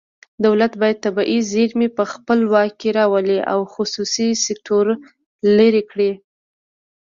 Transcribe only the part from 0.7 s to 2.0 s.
باید طبیعي زیرمې